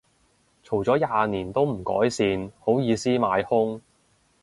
[0.63, 3.79] 嘈咗廿年都唔改善，好意思買兇